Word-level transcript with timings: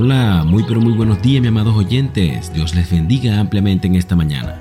Hola, 0.00 0.44
muy 0.46 0.62
pero 0.62 0.80
muy 0.80 0.92
buenos 0.92 1.20
días, 1.22 1.40
mis 1.40 1.48
amados 1.48 1.74
oyentes. 1.74 2.52
Dios 2.54 2.72
les 2.76 2.88
bendiga 2.88 3.40
ampliamente 3.40 3.88
en 3.88 3.96
esta 3.96 4.14
mañana. 4.14 4.56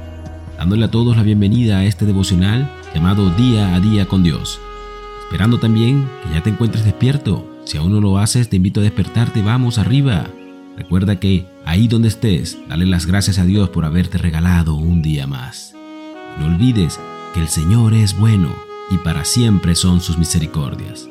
Dándole 0.58 0.86
a 0.86 0.90
todos 0.90 1.16
la 1.16 1.22
bienvenida 1.22 1.78
a 1.78 1.86
este 1.86 2.08
devocional 2.08 2.68
llamado 2.96 3.30
Día 3.30 3.76
a 3.76 3.80
Día 3.80 4.08
con 4.08 4.24
Dios. 4.24 4.60
Esperando 5.22 5.60
también 5.60 6.10
que 6.24 6.34
ya 6.34 6.42
te 6.42 6.50
encuentres 6.50 6.86
despierto. 6.86 7.48
Si 7.66 7.78
aún 7.78 7.92
no 7.92 8.02
lo 8.02 8.18
haces, 8.18 8.50
te 8.50 8.56
invito 8.56 8.80
a 8.80 8.84
despertarte. 8.84 9.44
Vamos 9.44 9.78
arriba. 9.78 10.26
Recuerda 10.76 11.20
que 11.20 11.46
ahí 11.66 11.88
donde 11.88 12.08
estés, 12.08 12.58
dale 12.68 12.88
las 12.88 13.06
gracias 13.06 13.38
a 13.38 13.46
Dios 13.46 13.70
por 13.70 13.86
haberte 13.86 14.18
regalado 14.18 14.74
un 14.74 15.04
día 15.04 15.28
más. 15.28 15.76
No 16.40 16.48
olvides 16.48 17.00
que 17.36 17.42
el 17.42 17.48
Señor 17.48 17.94
es 17.94 18.18
bueno 18.18 18.50
y 18.90 18.98
para 18.98 19.24
siempre 19.24 19.76
son 19.76 20.02
sus 20.02 20.18
misericordias. 20.18 21.08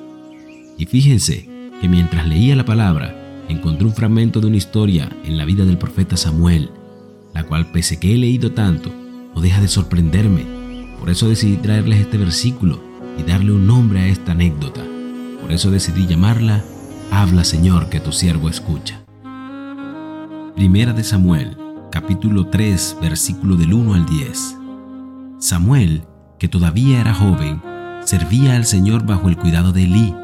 Y 0.76 0.86
fíjense 0.86 1.48
que 1.80 1.88
mientras 1.88 2.26
leía 2.26 2.56
la 2.56 2.64
palabra, 2.64 3.22
encontré 3.48 3.86
un 3.86 3.94
fragmento 3.94 4.40
de 4.40 4.48
una 4.48 4.56
historia 4.56 5.10
en 5.24 5.36
la 5.36 5.44
vida 5.44 5.64
del 5.64 5.78
profeta 5.78 6.16
Samuel, 6.16 6.70
la 7.34 7.44
cual 7.44 7.70
pese 7.70 7.98
que 7.98 8.14
he 8.14 8.18
leído 8.18 8.52
tanto, 8.52 8.90
no 9.34 9.40
deja 9.40 9.60
de 9.60 9.68
sorprenderme. 9.68 10.44
Por 10.98 11.10
eso 11.10 11.28
decidí 11.28 11.56
traerles 11.56 12.00
este 12.00 12.18
versículo 12.18 12.80
y 13.18 13.22
darle 13.22 13.52
un 13.52 13.66
nombre 13.66 14.00
a 14.00 14.06
esta 14.06 14.32
anécdota. 14.32 14.82
Por 15.40 15.52
eso 15.52 15.70
decidí 15.70 16.06
llamarla 16.06 16.64
Habla 17.10 17.44
Señor 17.44 17.88
que 17.88 18.00
tu 18.00 18.12
siervo 18.12 18.48
escucha. 18.48 19.04
Primera 20.54 20.92
de 20.92 21.04
Samuel, 21.04 21.56
capítulo 21.92 22.46
3, 22.46 22.96
versículo 23.00 23.56
del 23.56 23.74
1 23.74 23.94
al 23.94 24.06
10. 24.06 24.56
Samuel, 25.38 26.02
que 26.38 26.48
todavía 26.48 27.00
era 27.00 27.14
joven, 27.14 27.60
servía 28.04 28.56
al 28.56 28.64
Señor 28.64 29.04
bajo 29.04 29.28
el 29.28 29.36
cuidado 29.36 29.72
de 29.72 29.84
Elí. 29.84 30.14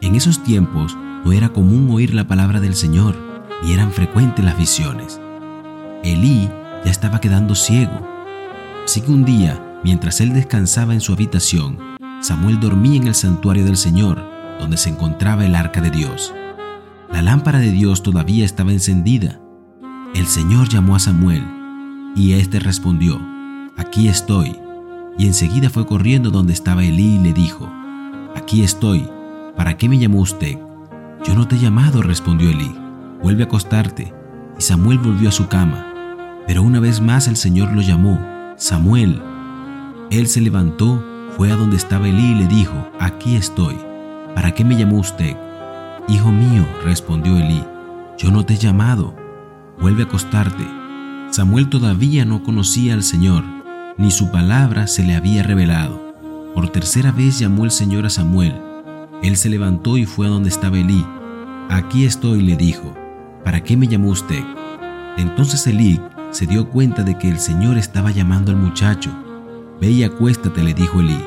En 0.00 0.14
esos 0.14 0.42
tiempos 0.44 0.96
no 1.24 1.32
era 1.32 1.50
común 1.50 1.88
oír 1.90 2.14
la 2.14 2.26
palabra 2.26 2.60
del 2.60 2.74
Señor, 2.74 3.16
ni 3.62 3.72
eran 3.72 3.92
frecuentes 3.92 4.44
las 4.44 4.56
visiones. 4.56 5.20
Elí 6.04 6.48
ya 6.84 6.90
estaba 6.90 7.20
quedando 7.20 7.54
ciego. 7.54 8.06
Así 8.84 9.00
que 9.00 9.10
un 9.10 9.24
día, 9.24 9.80
mientras 9.84 10.20
él 10.20 10.32
descansaba 10.32 10.94
en 10.94 11.00
su 11.00 11.12
habitación, 11.12 11.78
Samuel 12.20 12.60
dormía 12.60 12.96
en 12.96 13.08
el 13.08 13.14
santuario 13.14 13.64
del 13.64 13.76
Señor, 13.76 14.22
donde 14.58 14.76
se 14.76 14.90
encontraba 14.90 15.44
el 15.44 15.54
arca 15.54 15.80
de 15.80 15.90
Dios. 15.90 16.32
La 17.12 17.22
lámpara 17.22 17.58
de 17.58 17.70
Dios 17.70 18.02
todavía 18.02 18.44
estaba 18.44 18.72
encendida. 18.72 19.40
El 20.14 20.26
Señor 20.26 20.68
llamó 20.68 20.96
a 20.96 20.98
Samuel, 20.98 21.44
y 22.14 22.32
éste 22.32 22.58
respondió, 22.58 23.20
Aquí 23.76 24.08
estoy. 24.08 24.56
Y 25.16 25.26
enseguida 25.26 25.70
fue 25.70 25.86
corriendo 25.86 26.30
donde 26.30 26.52
estaba 26.52 26.84
Elí 26.84 27.16
y 27.16 27.18
le 27.18 27.32
dijo, 27.32 27.70
Aquí 28.36 28.62
estoy, 28.62 29.08
¿para 29.56 29.76
qué 29.76 29.88
me 29.88 29.98
llamó 29.98 30.20
usted? 30.20 30.58
Yo 31.24 31.34
no 31.34 31.46
te 31.48 31.56
he 31.56 31.58
llamado, 31.58 32.02
respondió 32.02 32.50
Elí. 32.50 32.74
Vuelve 33.22 33.42
a 33.42 33.46
acostarte. 33.46 34.12
Y 34.58 34.62
Samuel 34.62 34.98
volvió 34.98 35.28
a 35.28 35.32
su 35.32 35.48
cama. 35.48 35.88
Pero 36.46 36.62
una 36.62 36.80
vez 36.80 37.00
más 37.00 37.28
el 37.28 37.36
Señor 37.36 37.72
lo 37.72 37.82
llamó, 37.82 38.18
Samuel. 38.56 39.22
Él 40.10 40.26
se 40.26 40.40
levantó, 40.40 41.04
fue 41.36 41.52
a 41.52 41.56
donde 41.56 41.76
estaba 41.76 42.08
Elí 42.08 42.32
y 42.32 42.34
le 42.34 42.46
dijo, 42.46 42.88
aquí 42.98 43.36
estoy. 43.36 43.76
¿Para 44.34 44.52
qué 44.52 44.64
me 44.64 44.76
llamó 44.76 44.98
usted? 44.98 45.36
Hijo 46.08 46.32
mío, 46.32 46.66
respondió 46.84 47.36
Elí, 47.36 47.62
yo 48.16 48.30
no 48.30 48.46
te 48.46 48.54
he 48.54 48.56
llamado. 48.56 49.14
Vuelve 49.78 50.04
a 50.04 50.06
acostarte. 50.06 50.66
Samuel 51.30 51.68
todavía 51.68 52.24
no 52.24 52.42
conocía 52.42 52.94
al 52.94 53.02
Señor, 53.02 53.44
ni 53.98 54.10
su 54.10 54.30
palabra 54.30 54.86
se 54.86 55.04
le 55.04 55.14
había 55.14 55.42
revelado. 55.42 56.14
Por 56.54 56.70
tercera 56.70 57.12
vez 57.12 57.38
llamó 57.38 57.66
el 57.66 57.70
Señor 57.70 58.06
a 58.06 58.10
Samuel. 58.10 58.58
Él 59.22 59.36
se 59.36 59.50
levantó 59.50 59.98
y 59.98 60.06
fue 60.06 60.26
a 60.26 60.30
donde 60.30 60.48
estaba 60.48 60.78
Elí. 60.78 61.04
Aquí 61.70 62.04
estoy, 62.04 62.42
le 62.42 62.56
dijo. 62.56 62.94
¿Para 63.44 63.62
qué 63.62 63.76
me 63.76 63.86
llamó 63.86 64.08
usted? 64.10 64.42
Entonces 65.16 65.66
Elí 65.66 66.00
se 66.30 66.46
dio 66.46 66.70
cuenta 66.70 67.02
de 67.02 67.18
que 67.18 67.28
el 67.28 67.38
Señor 67.38 67.76
estaba 67.76 68.10
llamando 68.10 68.52
al 68.52 68.58
muchacho. 68.58 69.10
Ve 69.80 69.90
y 69.90 70.02
acuéstate, 70.02 70.62
le 70.62 70.74
dijo 70.74 71.00
Elí. 71.00 71.18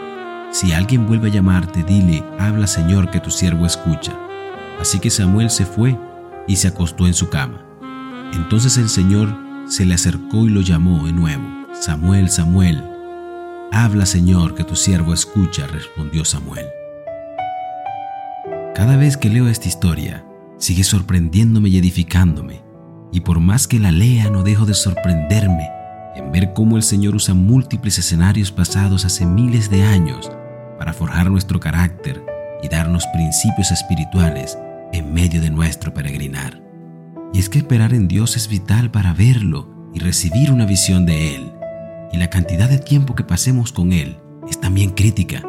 Si 0.52 0.74
alguien 0.74 1.08
vuelve 1.08 1.30
a 1.30 1.32
llamarte, 1.34 1.84
dile, 1.84 2.24
habla 2.40 2.68
Señor 2.68 3.10
que 3.12 3.20
tu 3.20 3.30
siervo 3.30 3.66
escucha. 3.66 4.14
Así 4.80 5.00
que 5.00 5.10
Samuel 5.10 5.50
se 5.50 5.66
fue 5.66 5.98
y 6.48 6.56
se 6.56 6.68
acostó 6.68 7.06
en 7.06 7.14
su 7.14 7.30
cama. 7.30 7.64
Entonces 8.34 8.78
el 8.78 8.90
Señor 8.90 9.36
se 9.68 9.86
le 9.86 9.94
acercó 9.94 10.48
y 10.48 10.50
lo 10.50 10.62
llamó 10.62 11.06
de 11.06 11.14
nuevo. 11.14 11.44
Samuel, 11.74 12.30
Samuel. 12.30 12.84
Habla 13.72 14.06
Señor 14.06 14.56
que 14.56 14.64
tu 14.64 14.76
siervo 14.76 15.14
escucha, 15.14 15.68
respondió 15.68 16.26
Samuel. 16.26 16.66
Cada 18.76 18.98
vez 18.98 19.18
que 19.18 19.30
leo 19.30 19.48
esta 19.48 19.68
historia, 19.68 20.26
sigue 20.62 20.84
sorprendiéndome 20.84 21.70
y 21.70 21.78
edificándome, 21.78 22.62
y 23.12 23.22
por 23.22 23.40
más 23.40 23.68
que 23.68 23.80
la 23.80 23.92
lea 23.92 24.30
no 24.30 24.44
dejo 24.44 24.66
de 24.66 24.76
sorprenderme 24.76 25.68
en 26.16 26.32
ver 26.32 26.54
cómo 26.54 26.78
el 26.78 26.84
Señor 26.84 27.16
usa 27.16 27.34
múltiples 27.34 27.98
escenarios 27.98 28.52
pasados 28.52 29.04
hace 29.04 29.26
miles 29.26 29.72
de 29.72 29.84
años 29.84 30.32
para 30.78 30.94
forjar 30.94 31.32
nuestro 31.32 31.60
carácter 31.60 32.24
y 32.62 32.68
darnos 32.68 33.08
principios 33.08 33.72
espirituales 33.72 34.58
en 34.94 35.12
medio 35.12 35.42
de 35.42 35.50
nuestro 35.50 35.94
peregrinar. 35.96 36.62
Y 37.34 37.40
es 37.40 37.50
que 37.50 37.58
esperar 37.58 37.94
en 37.94 38.08
Dios 38.08 38.38
es 38.38 38.48
vital 38.48 38.92
para 38.92 39.14
verlo 39.14 39.90
y 39.96 40.00
recibir 40.00 40.52
una 40.52 40.66
visión 40.66 41.08
de 41.08 41.36
Él, 41.36 41.52
y 42.14 42.18
la 42.18 42.30
cantidad 42.30 42.70
de 42.70 42.78
tiempo 42.78 43.16
que 43.16 43.24
pasemos 43.24 43.72
con 43.72 43.94
Él 43.94 44.18
es 44.48 44.62
también 44.62 44.92
crítica, 44.92 45.42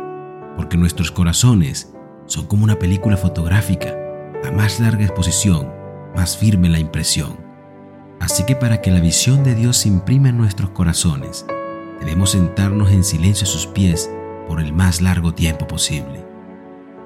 porque 0.57 0.79
nuestros 0.79 1.11
corazones 1.11 1.93
son 2.27 2.47
como 2.47 2.65
una 2.65 2.79
película 2.79 3.19
fotográfica. 3.19 4.02
Más 4.57 4.81
larga 4.81 5.05
exposición, 5.05 5.73
más 6.15 6.37
firme 6.37 6.69
la 6.69 6.79
impresión. 6.79 7.37
Así 8.21 8.45
que 8.45 8.55
para 8.55 8.81
que 8.81 8.91
la 8.91 9.01
visión 9.01 9.43
de 9.43 9.55
Dios 9.55 9.79
se 9.79 9.89
imprima 9.89 10.29
en 10.29 10.39
nuestros 10.39 10.71
corazones, 10.71 11.47
debemos 12.01 12.31
sentarnos 12.31 12.93
en 12.93 13.05
silencio 13.05 13.47
a 13.47 13.51
sus 13.51 13.67
pies 13.67 14.11
por 14.47 14.61
el 14.61 14.73
más 14.73 15.01
largo 15.01 15.35
tiempo 15.35 15.67
posible. 15.67 16.25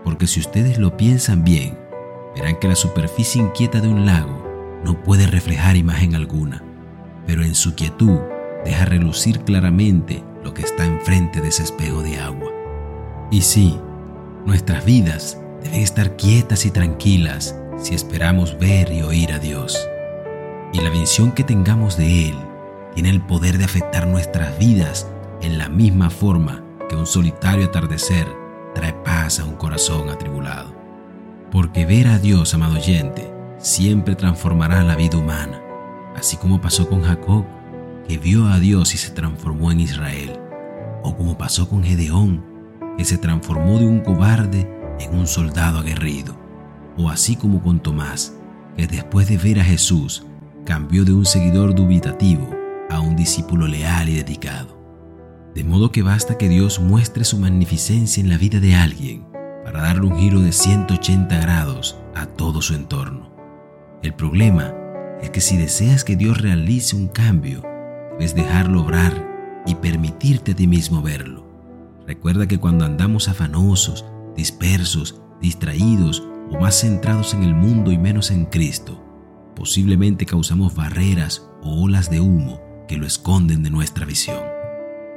Porque 0.05 0.27
si 0.27 0.41
ustedes 0.41 0.79
lo 0.79 0.97
piensan 0.97 1.45
bien, 1.45 1.79
verán 2.34 2.57
que 2.59 2.69
la 2.69 2.77
superficie 2.77 3.41
inquieta 3.41 3.81
de 3.81 3.89
un 3.89 4.07
lago 4.07 4.45
no 4.84 5.03
puede 5.03 5.27
reflejar 5.27 5.77
imagen 5.77 6.15
alguna, 6.15 6.63
pero 7.27 7.43
en 7.43 7.55
su 7.55 7.75
quietud 7.75 8.19
deja 8.65 8.84
relucir 8.84 9.41
claramente 9.41 10.23
lo 10.45 10.53
que 10.53 10.63
está 10.63 10.84
enfrente 10.84 11.41
de 11.41 11.49
ese 11.49 11.63
espejo 11.63 12.03
de 12.03 12.19
agua. 12.19 12.51
Y 13.31 13.43
sí, 13.43 13.78
Nuestras 14.47 14.84
vidas 14.84 15.41
deben 15.66 15.82
estar 15.82 16.16
quietas 16.16 16.65
y 16.65 16.71
tranquilas 16.71 17.56
si 17.77 17.94
esperamos 17.94 18.56
ver 18.59 18.93
y 18.93 19.03
oír 19.03 19.32
a 19.32 19.38
Dios. 19.38 19.88
Y 20.72 20.81
la 20.81 20.91
visión 20.91 21.32
que 21.32 21.43
tengamos 21.43 21.97
de 21.97 22.28
Él 22.28 22.37
tiene 22.94 23.10
el 23.10 23.21
poder 23.21 23.59
de 23.59 23.65
afectar 23.65 24.06
nuestras 24.06 24.59
vidas 24.59 25.09
en 25.43 25.59
la 25.59 25.69
misma 25.69 26.09
forma 26.10 26.65
que 26.88 26.94
un 26.94 27.06
solitario 27.06 27.66
atardecer 27.66 28.27
trae 28.75 28.93
paz 28.93 29.41
a 29.41 29.44
un 29.44 29.56
corazón 29.56 30.09
atribulado. 30.09 30.75
Porque 31.50 31.84
ver 31.84 32.09
a 32.09 32.19
Dios, 32.19 32.54
amado 32.54 32.77
oyente, 32.77 33.31
siempre 33.59 34.15
transformará 34.15 34.84
la 34.84 34.94
vida 34.94 35.19
humana, 35.19 35.60
así 36.15 36.37
como 36.37 36.60
pasó 36.60 36.88
con 36.88 37.03
Jacob, 37.03 37.44
que 38.06 38.19
vio 38.19 38.47
a 38.47 38.60
Dios 38.60 38.94
y 38.94 38.98
se 38.98 39.10
transformó 39.10 39.72
en 39.72 39.81
Israel, 39.81 40.38
o 41.03 41.16
como 41.16 41.37
pasó 41.37 41.69
con 41.69 41.83
Gedeón, 41.83 42.44
que 42.97 43.04
se 43.04 43.19
transformó 43.19 43.78
de 43.78 43.87
un 43.87 44.00
cobarde 44.00 44.75
en 44.99 45.19
un 45.19 45.27
soldado 45.27 45.79
aguerrido, 45.79 46.37
o 46.97 47.11
así 47.11 47.37
como 47.37 47.62
con 47.62 47.81
Tomás, 47.81 48.34
que 48.77 48.87
después 48.87 49.29
de 49.29 49.39
ver 49.39 49.61
a 49.61 49.65
Jesús 49.65 50.27
cambió 50.65 51.05
de 51.05 51.12
un 51.12 51.25
seguidor 51.25 51.75
dubitativo 51.75 52.51
a 52.91 53.01
un 53.01 53.16
discípulo 53.16 53.66
leal 53.66 54.09
y 54.09 54.16
dedicado. 54.16 54.77
De 55.54 55.65
modo 55.65 55.91
que 55.91 56.03
basta 56.03 56.37
que 56.37 56.48
Dios 56.48 56.81
muestre 56.81 57.25
su 57.25 57.39
magnificencia 57.39 58.21
en 58.21 58.28
la 58.28 58.37
vida 58.37 58.60
de 58.60 58.75
alguien 58.75 59.27
para 59.65 59.81
darle 59.81 60.07
un 60.07 60.16
giro 60.19 60.41
de 60.41 60.53
180 60.53 61.41
grados 61.41 61.97
a 62.15 62.27
todo 62.27 62.60
su 62.63 62.75
entorno. 62.75 63.33
El 64.03 64.15
problema 64.15 64.75
es 65.22 65.31
que 65.31 65.41
si 65.41 65.57
deseas 65.57 66.04
que 66.04 66.16
Dios 66.16 66.41
realice 66.41 66.95
un 66.95 67.09
cambio, 67.09 67.63
debes 68.13 68.34
dejarlo 68.34 68.83
obrar 68.83 69.63
y 69.66 69.75
permitirte 69.75 70.53
a 70.53 70.57
ti 70.57 70.66
mismo 70.66 71.03
verlo. 71.03 71.47
Recuerda 72.07 72.47
que 72.47 72.59
cuando 72.59 72.84
andamos 72.84 73.28
afanosos, 73.28 74.04
dispersos, 74.36 75.21
distraídos 75.41 76.27
o 76.50 76.60
más 76.60 76.80
centrados 76.80 77.34
en 77.34 77.42
el 77.42 77.54
mundo 77.54 77.92
y 77.92 77.98
menos 77.98 78.30
en 78.30 78.47
Cristo, 78.47 79.03
posiblemente 79.54 80.27
causamos 80.27 80.74
barreras 80.74 81.48
o 81.62 81.83
olas 81.83 82.10
de 82.10 82.21
humo 82.21 82.60
que 82.86 82.97
lo 82.97 83.06
esconden 83.06 83.62
de 83.62 83.71
nuestra 83.71 84.06
visión. 84.06 84.44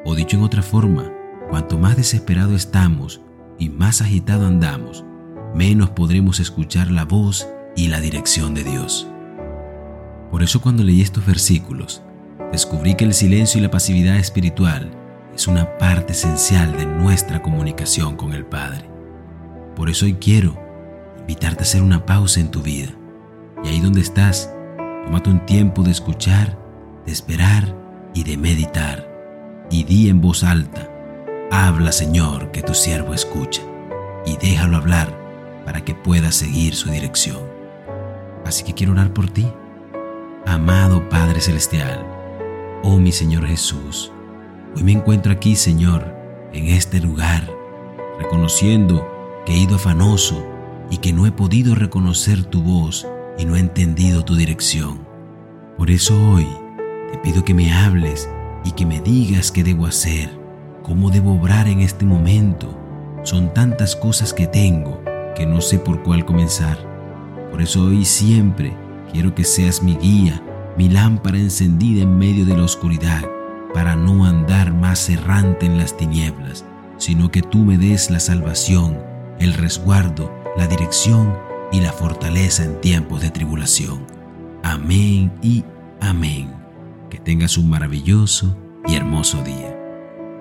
O 0.06 0.16
dicho 0.16 0.38
en 0.38 0.44
otra 0.44 0.64
forma, 0.64 1.12
cuanto 1.50 1.78
más 1.78 1.98
desesperado 1.98 2.56
estamos 2.56 3.22
y 3.60 3.70
más 3.70 4.02
agitado 4.02 4.48
andamos, 4.48 5.04
menos 5.54 5.90
podremos 5.90 6.40
escuchar 6.40 6.90
la 6.90 7.06
voz 7.06 7.48
y 7.76 7.88
la 7.88 8.00
dirección 8.00 8.54
de 8.54 8.64
Dios. 8.64 9.08
Por 10.32 10.44
eso 10.44 10.62
cuando 10.62 10.84
leí 10.84 11.02
estos 11.02 11.26
versículos, 11.26 12.02
descubrí 12.52 12.96
que 12.96 13.06
el 13.06 13.14
silencio 13.14 13.60
y 13.60 13.64
la 13.64 13.72
pasividad 13.72 14.18
espiritual 14.18 14.92
es 15.34 15.48
una 15.48 15.78
parte 15.78 16.14
esencial 16.14 16.76
de 16.78 16.86
nuestra 16.86 17.42
comunicación 17.42 18.16
con 18.16 18.34
el 18.34 18.46
Padre. 18.46 18.89
Por 19.76 19.90
eso 19.90 20.06
hoy 20.06 20.16
quiero 20.16 20.58
invitarte 21.20 21.60
a 21.60 21.64
hacer 21.64 21.82
una 21.82 22.06
pausa 22.06 22.40
en 22.40 22.50
tu 22.50 22.62
vida 22.62 22.90
Y 23.64 23.70
ahí 23.70 23.80
donde 23.80 24.02
estás, 24.02 24.54
tómate 25.06 25.30
un 25.30 25.46
tiempo 25.46 25.84
de 25.84 25.92
escuchar, 25.92 26.58
de 27.06 27.12
esperar 27.12 27.76
y 28.14 28.24
de 28.24 28.38
meditar. 28.38 29.08
Y 29.70 29.84
di 29.84 30.10
en 30.10 30.22
voz 30.22 30.44
alta, 30.44 30.90
habla 31.52 31.92
Señor 31.92 32.52
que 32.52 32.62
tu 32.62 32.74
siervo 32.74 33.14
escucha. 33.14 33.62
Y 34.26 34.38
déjalo 34.38 34.78
hablar 34.78 35.18
para 35.66 35.82
que 35.82 35.94
puedas 35.94 36.36
seguir 36.36 36.76
su 36.76 36.90
dirección. 36.90 37.40
Así 38.46 38.64
que 38.64 38.74
quiero 38.74 38.94
orar 38.94 39.14
por 39.14 39.30
ti. 39.30 39.48
Amado 40.46 41.08
Padre 41.10 41.42
Celestial, 41.42 42.04
oh 42.84 42.98
mi 42.98 43.12
Señor 43.12 43.46
Jesús, 43.46 44.12
hoy 44.76 44.84
me 44.84 44.94
encuentro 44.94 45.32
aquí, 45.32 45.56
Señor, 45.56 46.16
en 46.54 46.70
este 46.70 47.00
lugar, 47.00 47.48
reconociendo 48.18 49.08
he 49.50 49.58
ido 49.58 49.76
afanoso 49.76 50.46
y 50.92 50.98
que 50.98 51.12
no 51.12 51.26
he 51.26 51.32
podido 51.32 51.76
reconocer 51.76 52.46
tu 52.46 52.62
voz 52.62 53.08
y 53.38 53.46
no 53.46 53.56
he 53.56 53.60
entendido 53.60 54.24
tu 54.24 54.36
dirección. 54.36 55.08
Por 55.78 55.90
eso 55.90 56.16
hoy 56.32 56.48
te 57.12 57.18
pido 57.18 57.44
que 57.44 57.54
me 57.54 57.74
hables 57.74 58.30
y 58.64 58.72
que 58.72 58.86
me 58.86 59.02
digas 59.02 59.52
qué 59.52 59.64
debo 59.64 59.88
hacer, 59.88 60.30
cómo 60.84 61.10
debo 61.10 61.34
obrar 61.34 61.68
en 61.68 61.80
este 61.80 62.06
momento. 62.06 62.78
Son 63.24 63.54
tantas 63.54 63.96
cosas 63.96 64.34
que 64.34 64.46
tengo 64.46 65.02
que 65.36 65.46
no 65.46 65.62
sé 65.62 65.80
por 65.80 66.04
cuál 66.04 66.26
comenzar. 66.26 66.78
Por 67.50 67.62
eso 67.62 67.86
hoy 67.86 68.06
siempre 68.06 68.76
quiero 69.12 69.34
que 69.34 69.44
seas 69.44 69.82
mi 69.82 69.96
guía, 69.96 70.44
mi 70.78 70.90
lámpara 70.90 71.38
encendida 71.38 72.04
en 72.04 72.18
medio 72.18 72.46
de 72.46 72.56
la 72.56 72.64
oscuridad, 72.64 73.24
para 73.74 73.96
no 73.96 74.26
andar 74.26 74.74
más 74.74 75.10
errante 75.10 75.66
en 75.66 75.78
las 75.78 75.96
tinieblas, 75.98 76.66
sino 76.98 77.32
que 77.32 77.42
tú 77.42 77.60
me 77.60 77.78
des 77.78 78.12
la 78.12 78.20
salvación, 78.20 79.09
el 79.40 79.54
resguardo, 79.54 80.32
la 80.58 80.68
dirección 80.68 81.38
y 81.72 81.82
la 81.82 81.92
fortaleza 81.92 82.64
en 82.64 82.80
tiempos 82.82 83.22
de 83.22 83.32
tribulación. 83.32 84.06
Amén 84.64 85.32
y 85.42 85.64
amén. 86.02 86.54
Que 87.10 87.18
tengas 87.20 87.58
un 87.58 87.70
maravilloso 87.70 88.56
y 88.88 88.96
hermoso 88.96 89.42
día. 89.44 89.76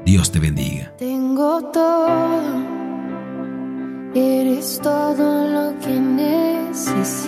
Dios 0.05 0.31
te 0.31 0.39
bendiga. 0.41 0.93
Tengo 0.99 1.63
todo, 1.71 2.63
eres 4.15 4.81
todo 4.83 5.49
lo 5.49 5.79
que 5.81 6.01
necesito. 6.01 7.19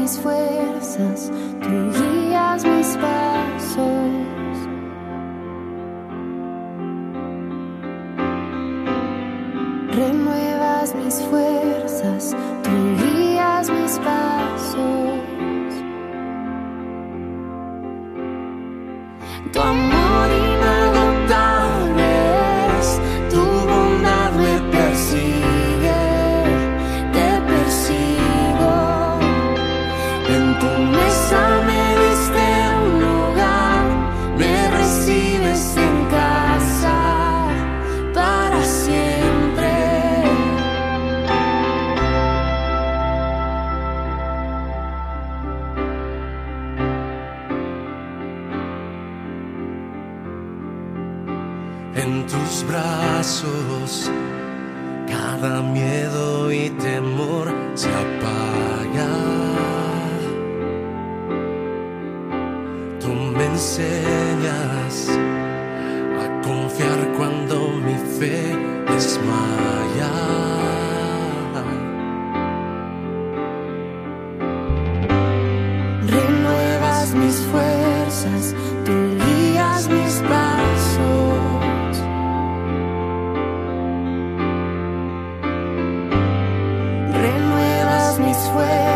Mis 0.00 0.18
fuerzas, 0.18 1.30
tú 1.60 1.90
guías 1.92 2.64
mis 2.64 2.96
pasos. 2.96 3.78
Renuevas 9.92 10.94
mis 10.94 11.20
fuerzas, 11.22 12.34
tú 12.62 12.70
guías 13.02 13.70
mis 13.70 13.98
pasos. 13.98 15.20
Tu 19.52 19.60
amor 19.60 19.89
En 51.94 52.26
tus 52.26 52.64
brazos 52.68 54.10
cada 55.08 55.60
miedo 55.60 56.52
y 56.52 56.70
temor 56.70 57.52
se 57.74 57.88
apaga. 57.88 59.08
Tú 63.00 63.08
me 63.08 63.44
enseñas 63.46 65.08
a 66.22 66.40
confiar 66.42 67.12
cuando 67.16 67.68
mi 67.84 67.94
fe 68.18 68.56
desmaya. 68.86 69.59
Renuevas 88.50 88.66
mis 88.66 88.66
fuerzas, 88.66 88.89